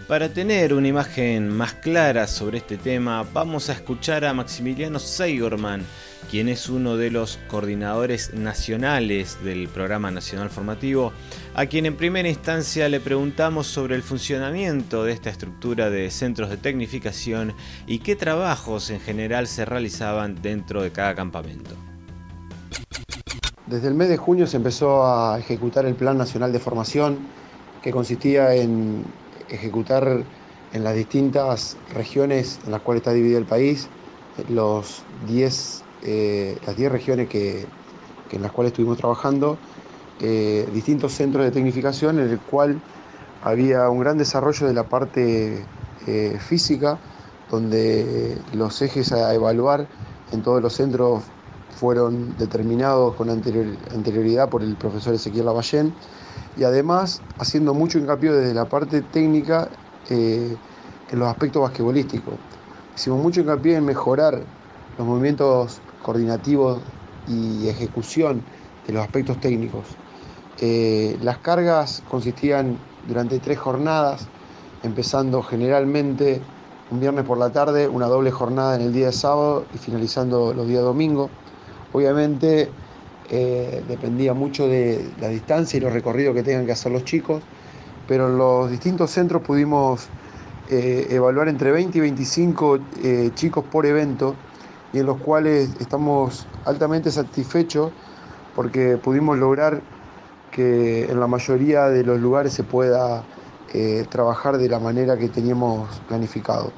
Para 0.09 0.29
tener 0.29 0.73
una 0.73 0.87
imagen 0.87 1.55
más 1.55 1.75
clara 1.75 2.25
sobre 2.25 2.57
este 2.57 2.77
tema, 2.77 3.23
vamos 3.31 3.69
a 3.69 3.73
escuchar 3.73 4.25
a 4.25 4.33
Maximiliano 4.33 4.97
Seigorman, 4.97 5.85
quien 6.31 6.49
es 6.49 6.67
uno 6.67 6.97
de 6.97 7.11
los 7.11 7.37
coordinadores 7.47 8.33
nacionales 8.33 9.37
del 9.43 9.67
Programa 9.67 10.09
Nacional 10.09 10.49
Formativo, 10.49 11.13
a 11.53 11.67
quien 11.67 11.85
en 11.85 11.95
primera 11.95 12.27
instancia 12.27 12.89
le 12.89 12.99
preguntamos 12.99 13.67
sobre 13.67 13.93
el 13.93 14.01
funcionamiento 14.01 15.03
de 15.03 15.11
esta 15.11 15.29
estructura 15.29 15.91
de 15.91 16.09
centros 16.09 16.49
de 16.49 16.57
tecnificación 16.57 17.53
y 17.85 17.99
qué 17.99 18.15
trabajos 18.15 18.89
en 18.89 19.01
general 19.01 19.45
se 19.45 19.63
realizaban 19.63 20.41
dentro 20.41 20.81
de 20.81 20.91
cada 20.91 21.13
campamento. 21.13 21.75
Desde 23.67 23.87
el 23.87 23.93
mes 23.93 24.09
de 24.09 24.17
junio 24.17 24.47
se 24.47 24.57
empezó 24.57 25.05
a 25.05 25.37
ejecutar 25.37 25.85
el 25.85 25.93
Plan 25.93 26.17
Nacional 26.17 26.51
de 26.51 26.57
Formación, 26.57 27.19
que 27.83 27.91
consistía 27.91 28.55
en 28.55 29.05
ejecutar 29.49 30.23
en 30.73 30.83
las 30.83 30.95
distintas 30.95 31.77
regiones 31.93 32.59
en 32.65 32.71
las 32.71 32.81
cuales 32.81 33.01
está 33.01 33.13
dividido 33.13 33.39
el 33.39 33.45
país 33.45 33.87
los 34.49 35.03
10, 35.27 35.83
eh, 36.03 36.57
las 36.65 36.77
10 36.77 36.91
regiones 36.91 37.27
que, 37.27 37.65
en 38.31 38.41
las 38.41 38.51
cuales 38.51 38.71
estuvimos 38.71 38.97
trabajando, 38.97 39.57
eh, 40.21 40.67
distintos 40.73 41.13
centros 41.13 41.43
de 41.45 41.51
tecnificación 41.51 42.19
en 42.19 42.29
el 42.29 42.39
cual 42.39 42.79
había 43.43 43.89
un 43.89 43.99
gran 43.99 44.17
desarrollo 44.17 44.67
de 44.67 44.73
la 44.73 44.83
parte 44.83 45.63
física, 46.39 46.97
donde 47.51 48.35
los 48.53 48.81
ejes 48.81 49.11
a 49.11 49.31
evaluar 49.35 49.85
en 50.31 50.41
todos 50.41 50.61
los 50.61 50.73
centros 50.73 51.23
fueron 51.75 52.37
determinados 52.37 53.15
con 53.15 53.29
anterioridad 53.29 54.49
por 54.49 54.63
el 54.63 54.75
profesor 54.75 55.13
Ezequiel 55.13 55.45
Lavallén 55.45 55.93
y 56.57 56.63
además 56.63 57.21
haciendo 57.37 57.73
mucho 57.73 57.99
hincapié 57.99 58.31
desde 58.31 58.53
la 58.53 58.65
parte 58.65 59.01
técnica 59.01 59.69
en 60.09 60.57
los 61.11 61.27
aspectos 61.27 61.61
basquetbolísticos. 61.61 62.33
Hicimos 62.95 63.21
mucho 63.21 63.41
hincapié 63.41 63.75
en 63.77 63.85
mejorar 63.85 64.41
los 64.97 65.07
movimientos 65.07 65.79
coordinativos 66.03 66.79
y 67.27 67.67
ejecución 67.69 68.41
de 68.85 68.93
los 68.93 69.03
aspectos 69.03 69.39
técnicos. 69.39 69.85
Eh, 70.59 71.17
las 71.21 71.37
cargas 71.37 72.03
consistían 72.09 72.77
durante 73.07 73.39
tres 73.39 73.57
jornadas, 73.57 74.27
empezando 74.83 75.41
generalmente 75.41 76.41
un 76.91 76.99
viernes 76.99 77.23
por 77.23 77.37
la 77.37 77.51
tarde, 77.51 77.87
una 77.87 78.07
doble 78.07 78.31
jornada 78.31 78.75
en 78.75 78.81
el 78.81 78.91
día 78.91 79.07
de 79.07 79.13
sábado 79.13 79.65
y 79.73 79.77
finalizando 79.77 80.53
los 80.53 80.67
días 80.67 80.83
domingo. 80.83 81.29
Obviamente 81.91 82.69
eh, 83.31 83.83
dependía 83.87 84.33
mucho 84.33 84.67
de 84.67 85.11
la 85.19 85.27
distancia 85.27 85.77
y 85.77 85.79
los 85.79 85.93
recorridos 85.93 86.35
que 86.35 86.43
tengan 86.43 86.65
que 86.65 86.71
hacer 86.71 86.91
los 86.91 87.03
chicos, 87.03 87.43
pero 88.07 88.27
en 88.27 88.37
los 88.37 88.69
distintos 88.69 89.11
centros 89.11 89.41
pudimos 89.41 90.07
eh, 90.69 91.07
evaluar 91.09 91.47
entre 91.47 91.71
20 91.71 91.97
y 91.97 92.01
25 92.01 92.79
eh, 93.03 93.31
chicos 93.35 93.63
por 93.71 93.85
evento 93.85 94.35
y 94.93 94.99
en 94.99 95.05
los 95.05 95.17
cuales 95.17 95.69
estamos 95.79 96.47
altamente 96.65 97.11
satisfechos 97.11 97.91
porque 98.55 98.97
pudimos 98.97 99.37
lograr 99.37 99.81
que 100.51 101.05
en 101.05 101.19
la 101.19 101.27
mayoría 101.27 101.89
de 101.89 102.03
los 102.03 102.19
lugares 102.19 102.53
se 102.53 102.63
pueda 102.63 103.23
trabajar 104.09 104.57
de 104.57 104.67
la 104.67 104.79
manera 104.79 105.15
que 105.15 105.29
teníamos 105.29 105.87
planificado. 106.07 106.71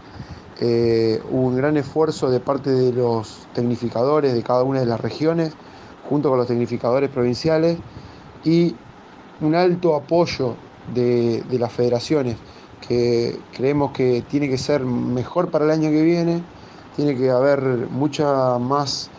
Hubo 0.61 1.47
un 1.47 1.55
gran 1.55 1.75
esfuerzo 1.77 2.29
de 2.29 2.39
parte 2.39 2.69
de 2.69 2.93
los 2.93 3.47
tecnificadores 3.53 4.33
de 4.33 4.43
cada 4.43 4.63
una 4.63 4.79
de 4.79 4.85
las 4.85 5.01
regiones, 5.01 5.53
junto 6.07 6.29
con 6.29 6.37
los 6.37 6.47
tecnificadores 6.47 7.09
provinciales, 7.09 7.77
y 8.43 8.75
un 9.41 9.55
alto 9.55 9.95
apoyo 9.95 10.55
de 10.93 11.43
las 11.59 11.71
federaciones 11.71 12.37
que 12.87 13.39
creemos 13.55 13.91
que 13.91 14.23
tiene 14.29 14.49
que 14.49 14.57
ser 14.57 14.81
mejor 14.81 15.49
para 15.49 15.65
el 15.65 15.71
año 15.71 15.89
que 15.89 16.01
viene, 16.01 16.43
tiene 16.95 17.15
que 17.15 17.29
haber 17.29 17.61
mucha 17.89 18.57
más 18.59 19.09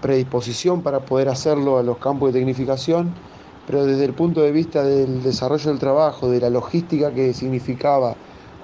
predisposición 0.00 0.82
para 0.82 1.00
poder 1.00 1.28
hacerlo 1.28 1.78
a 1.78 1.82
los 1.82 1.98
campos 1.98 2.32
de 2.32 2.38
tecnificación, 2.38 3.12
pero 3.66 3.84
desde 3.84 4.04
el 4.04 4.12
punto 4.12 4.42
de 4.42 4.52
vista 4.52 4.84
del 4.84 5.22
desarrollo 5.22 5.70
del 5.70 5.78
trabajo, 5.80 6.30
de 6.30 6.40
la 6.40 6.50
logística 6.50 7.12
que 7.12 7.34
significaba 7.34 8.14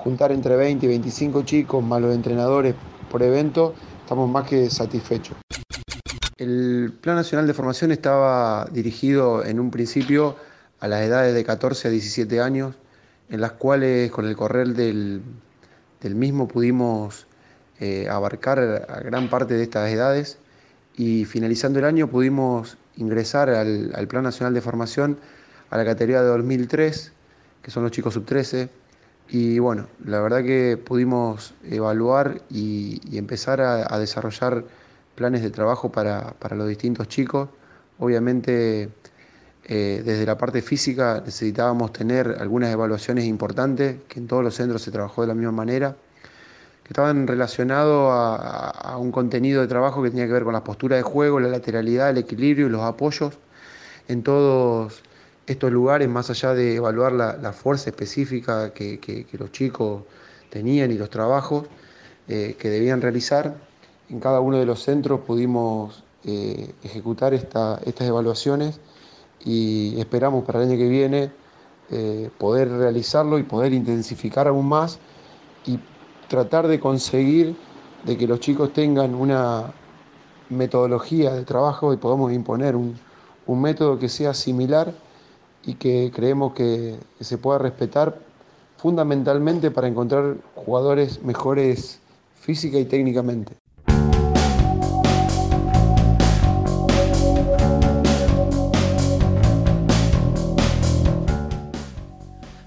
juntar 0.03 0.33
entre 0.33 0.57
20 0.57 0.85
y 0.85 0.89
25 0.89 1.43
chicos 1.43 1.83
más 1.83 2.03
los 2.03 2.13
entrenadores 2.15 2.75
por 3.11 3.23
evento, 3.23 3.75
estamos 4.01 4.29
más 4.29 4.49
que 4.49 4.69
satisfechos. 4.69 5.37
El 6.39 6.93
Plan 7.01 7.15
Nacional 7.15 7.47
de 7.47 7.55
Formación 7.55 7.93
estaba 7.93 8.67
dirigido 8.73 9.45
en 9.45 9.61
un 9.61 9.71
principio 9.71 10.37
a 10.81 10.89
las 10.89 11.03
edades 11.03 11.35
de 11.35 11.45
14 11.45 11.87
a 11.87 11.91
17 11.93 12.41
años, 12.41 12.75
en 13.31 13.41
las 13.41 13.53
cuales 13.53 14.11
con 14.11 14.27
el 14.27 14.35
correr 14.35 14.69
del, 14.71 15.23
mismo 16.03 16.49
pudimos 16.49 17.29
eh, 17.79 18.09
abarcar 18.11 18.59
a 18.89 19.01
gran 19.01 19.31
parte 19.31 19.55
de 19.55 19.63
estas 19.63 19.89
edades 19.91 20.39
y 20.97 21.25
finalizando 21.27 21.79
el 21.79 21.85
año 21.85 22.09
pudimos 22.09 22.77
ingresar 22.97 23.51
al, 23.51 24.09
Plan 24.09 24.25
Nacional 24.25 24.53
de 24.53 24.61
Formación 24.61 25.19
a 25.71 25.77
la 25.77 25.85
categoría 25.85 26.23
de 26.23 26.29
2003, 26.29 27.13
que 27.63 27.71
son 27.71 27.85
los 27.85 27.93
chicos 27.93 28.15
sub-13. 28.15 28.69
Y 29.35 29.59
bueno, 29.61 29.87
la 30.05 30.21
verdad 30.21 30.45
que 30.45 30.77
pudimos 30.77 31.55
evaluar 31.65 32.43
y, 32.51 33.01
empezar 33.17 33.63
a, 33.63 33.99
desarrollar 33.99 34.63
planes 35.15 35.41
de 35.41 35.49
trabajo 35.49 35.91
para, 35.91 36.35
para 36.35 36.55
los 36.55 36.69
distintos 36.69 37.09
chicos. 37.09 37.49
Obviamente 37.99 38.91
eh, 39.65 40.03
desde 40.05 40.27
la 40.27 40.37
parte 40.37 40.61
física 40.61 41.23
necesitábamos 41.25 41.95
tener 41.95 42.37
algunas 42.41 42.71
evaluaciones 42.75 43.25
importantes, 43.25 44.03
que 44.07 44.21
en 44.21 44.27
todos 44.27 44.45
los 44.45 44.55
centros 44.55 44.83
se 44.83 44.91
trabajó 44.91 45.23
de 45.23 45.29
la 45.29 45.35
misma 45.35 45.53
manera, 45.53 45.97
que 46.83 46.89
estaban 46.89 47.27
relacionados 47.27 48.11
a, 48.13 48.99
un 48.99 49.13
contenido 49.13 49.63
de 49.63 49.67
trabajo 49.67 50.03
que 50.03 50.11
tenía 50.11 50.27
que 50.27 50.35
ver 50.35 50.45
con 50.45 50.53
la 50.53 50.63
postura 50.63 50.97
de 50.97 51.03
juego, 51.03 51.41
la 51.41 51.49
lateralidad, 51.49 52.11
el 52.11 52.19
equilibrio 52.19 52.67
y 52.67 52.69
los 52.71 52.83
apoyos 52.83 53.39
en 54.09 54.23
todos 54.23 55.03
estos 55.47 55.73
lugares, 55.73 56.09
más 56.09 56.31
allá 56.31 56.55
de 56.55 56.77
evaluar 56.77 57.13
la, 57.13 57.53
fuerza 57.53 57.91
específica 57.91 58.73
que, 58.73 59.27
los 59.33 59.53
chicos 59.53 60.03
tenían 60.51 60.91
y 60.91 60.95
los 60.95 61.11
trabajos 61.11 61.67
eh, 62.29 62.57
que 62.59 62.69
debían 62.69 63.01
realizar. 63.01 63.55
En 64.09 64.21
cada 64.21 64.41
uno 64.41 64.59
de 64.59 64.67
los 64.67 64.83
centros 64.83 65.21
pudimos 65.21 66.05
eh, 66.25 66.73
ejecutar 66.83 67.35
estas 67.35 67.81
evaluaciones 68.01 68.81
y 69.45 69.99
esperamos 69.99 70.45
para 70.45 70.63
el 70.63 70.69
año 70.69 70.79
que 70.79 70.89
viene 70.89 71.31
eh, 71.91 72.31
poder 72.39 72.71
realizarlo 72.71 73.39
y 73.39 73.43
poder 73.43 73.73
intensificar 73.73 74.49
aún 74.49 74.69
más 74.69 74.99
y 75.67 75.79
tratar 76.29 76.67
de 76.69 76.81
conseguir 76.81 77.55
de 78.05 78.17
que 78.17 78.27
los 78.27 78.41
chicos 78.41 78.73
tengan 78.73 79.15
una 79.15 79.73
metodología 80.49 81.33
de 81.35 81.45
trabajo 81.45 81.93
y 81.93 81.97
podamos 81.97 82.33
imponer 82.33 82.77
un, 82.77 82.99
método 83.47 83.99
que 83.99 84.09
sea 84.09 84.33
similar 84.33 84.95
y 85.65 85.75
que 85.75 86.11
creemos 86.15 86.55
que 86.55 86.97
se 87.21 87.39
pueda 87.39 87.59
respetar 87.59 88.19
fundamentalmente 88.77 89.71
para 89.71 89.89
encontrar 89.89 90.37
jugadores 90.55 91.23
mejores 91.23 92.01
física 92.41 92.79
y 92.79 92.85
técnicamente. 92.85 93.53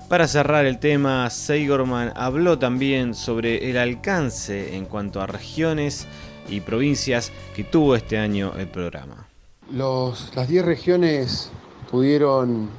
Para 0.08 0.28
cerrar 0.30 0.66
el 0.66 0.80
tema, 0.80 1.30
Seigorman 1.30 2.14
habló 2.16 2.58
también 2.58 3.16
sobre 3.16 3.70
el 3.70 3.78
alcance 3.78 4.78
en 4.78 4.86
cuanto 4.86 5.20
a 5.20 5.28
regiones 5.28 6.08
y 6.48 6.62
provincias 6.62 7.34
que 7.54 7.66
tuvo 7.66 7.96
este 7.96 8.18
año 8.18 8.54
el 8.58 8.68
programa. 8.68 9.28
las 9.70 10.48
10 10.48 10.64
regiones 10.64 11.50
pudieron 11.92 12.70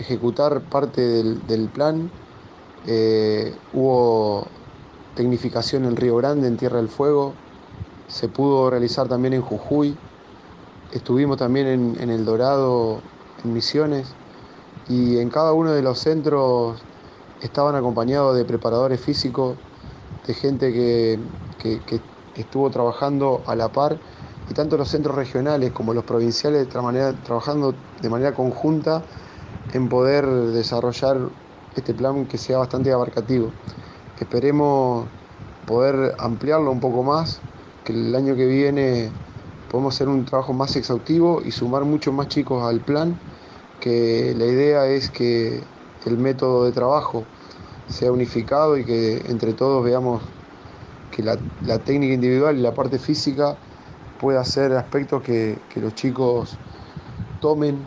ejecutar 0.00 0.60
parte 0.62 1.00
del, 1.00 1.68
plan. 1.68 2.10
Eh, 2.86 3.54
hubo 3.72 4.46
tecnificación 5.14 5.84
en 5.84 5.96
Río 5.96 6.16
Grande, 6.16 6.48
en 6.48 6.56
Tierra 6.56 6.78
del 6.78 6.88
Fuego. 6.88 7.34
Se 8.08 8.28
pudo 8.28 8.70
realizar 8.70 9.08
también 9.08 9.34
en 9.34 9.42
Jujuy. 9.42 9.96
Estuvimos 10.92 11.36
también 11.36 11.96
en 12.00 12.10
El 12.10 12.24
Dorado, 12.24 13.00
en 13.44 13.52
Misiones 13.52 14.14
y 14.90 15.18
en 15.18 15.30
cada 15.30 15.52
uno 15.52 15.72
de 15.72 15.82
los 15.82 16.00
centros 16.00 16.82
estaban 17.40 17.76
acompañados 17.76 18.36
de 18.36 18.44
preparadores 18.44 19.00
físicos, 19.00 19.56
de 20.26 20.34
gente 20.34 20.72
que, 20.72 21.18
estuvo 22.34 22.70
trabajando 22.70 23.42
a 23.46 23.54
la 23.54 23.68
par, 23.68 23.98
y 24.50 24.54
tanto 24.54 24.76
los 24.76 24.88
centros 24.88 25.14
regionales 25.14 25.72
como 25.72 25.94
los 25.94 26.04
provinciales 26.04 26.68
trabajando 26.68 27.74
de 28.00 28.08
manera 28.08 28.34
conjunta 28.34 29.02
en 29.72 29.88
poder 29.88 30.26
desarrollar 30.26 31.18
este 31.76 31.94
plan 31.94 32.26
que 32.26 32.38
sea 32.38 32.58
bastante 32.58 32.92
abarcativo. 32.92 33.52
Esperemos 34.18 35.06
poder 35.66 36.14
ampliarlo 36.18 36.70
un 36.70 36.80
poco 36.80 37.02
más, 37.02 37.40
que 37.84 37.92
el 37.92 38.14
año 38.14 38.34
que 38.34 38.46
viene 38.46 39.10
podamos 39.70 39.94
hacer 39.94 40.08
un 40.08 40.24
trabajo 40.24 40.52
más 40.52 40.74
exhaustivo 40.76 41.42
y 41.44 41.52
sumar 41.52 41.84
muchos 41.84 42.12
más 42.12 42.28
chicos 42.28 42.62
al 42.64 42.80
plan 42.80 43.16
que 43.80 44.34
la 44.36 44.44
idea 44.44 44.86
es 44.86 45.10
que 45.10 45.62
el 46.06 46.18
método 46.18 46.64
de 46.64 46.72
trabajo 46.72 47.24
sea 47.88 48.12
unificado 48.12 48.76
y 48.76 48.84
que 48.84 49.18
entre 49.28 49.52
todos 49.52 49.84
veamos 49.84 50.22
que 51.10 51.22
la, 51.22 51.36
técnica 51.78 52.14
individual 52.14 52.58
y 52.58 52.60
la 52.60 52.74
parte 52.74 52.98
física 52.98 53.56
pueda 54.20 54.44
ser 54.44 54.72
aspectos 54.72 55.22
que, 55.22 55.58
que 55.72 55.80
los 55.80 55.94
chicos 55.94 56.56
tomen 57.40 57.78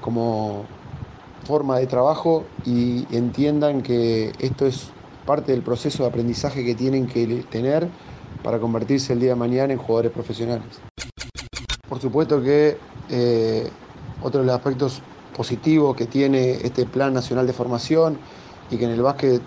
como 0.00 0.66
forma 1.44 1.78
de 1.78 1.86
trabajo 1.86 2.44
y 2.64 3.06
entiendan 3.14 3.82
que 3.82 4.32
esto 4.38 4.66
es 4.66 4.90
parte 5.26 5.52
del 5.52 5.62
proceso 5.62 6.02
de 6.02 6.08
aprendizaje 6.08 6.64
que 6.64 6.74
tienen 6.74 7.06
que 7.06 7.44
tener 7.50 7.88
para 8.42 8.58
convertirse 8.58 9.12
el 9.12 9.20
día 9.20 9.30
de 9.30 9.36
mañana 9.36 9.72
en 9.72 9.78
jugadores 9.78 10.12
profesionales. 10.12 10.80
Por 11.88 12.00
supuesto 12.00 12.42
que 12.42 12.76
eh, 13.10 13.70
otro 14.22 14.40
de 14.40 14.46
los 14.46 14.54
aspectos 14.54 15.02
positivo 15.36 15.94
que 15.94 16.06
tiene 16.06 16.52
este 16.52 16.86
Plan 16.86 17.12
Nacional 17.12 17.46
de 17.46 17.52
Formación 17.52 18.18
y 18.70 18.76
que 18.76 18.84
en 18.84 18.90
el 18.92 19.02
básquet 19.02 19.42